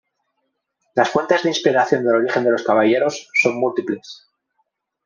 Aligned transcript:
Las 0.95 1.11
fuentes 1.11 1.43
de 1.43 1.49
inspiración 1.49 2.03
del 2.03 2.15
origen 2.15 2.43
de 2.43 2.49
los 2.49 2.63
Caballeros 2.63 3.29
son 3.39 3.59
múltiples. 3.59 4.25